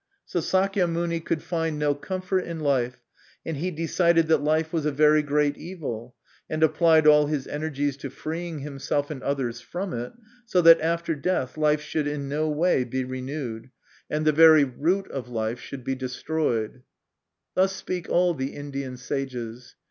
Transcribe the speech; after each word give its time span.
'"So 0.25 0.39
Sakya 0.39 0.87
Muni 0.87 1.19
could 1.19 1.43
find 1.43 1.77
no 1.77 1.93
comfort 1.93 2.45
in 2.45 2.59
life, 2.59 3.03
and 3.45 3.57
he 3.57 3.69
decided 3.69 4.27
that 4.29 4.41
life 4.41 4.73
was 4.73 4.83
a 4.87 4.91
very 4.91 5.21
great 5.21 5.59
evil, 5.59 6.15
and 6.49 6.63
applied 6.63 7.05
all 7.05 7.27
his 7.27 7.45
energies 7.45 7.97
to 7.97 8.09
freeing 8.09 8.61
himself 8.61 9.11
and 9.11 9.21
others 9.21 9.61
from 9.61 9.93
it, 9.93 10.13
so 10.47 10.59
that 10.63 10.81
after 10.81 11.13
death, 11.13 11.55
life 11.55 11.81
should 11.81 12.07
in 12.07 12.27
no 12.27 12.49
way 12.49 12.83
be 12.83 13.03
renewed, 13.03 13.69
and 14.09 14.25
the 14.25 14.31
very 14.31 14.61
64 14.61 14.71
MY 14.71 14.81
CONFESSION. 14.81 14.97
root 14.97 15.11
of 15.19 15.29
life 15.29 15.59
should 15.59 15.83
be 15.83 15.93
destroyed. 15.93 16.81
Thus 17.53 17.75
speak 17.75 18.09
all 18.09 18.33
the 18.33 18.55
Indian 18.55 18.97
sages. 18.97 19.75